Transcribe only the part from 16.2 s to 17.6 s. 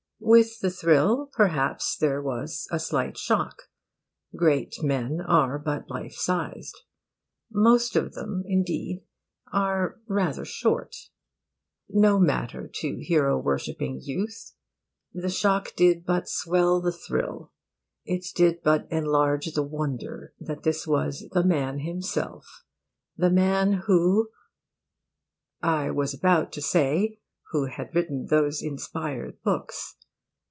swell the thrill.